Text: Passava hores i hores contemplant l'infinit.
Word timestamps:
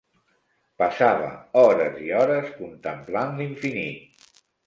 Passava 0.83 1.27
hores 1.63 2.01
i 2.07 2.09
hores 2.21 2.49
contemplant 2.61 3.37
l'infinit. 3.43 4.27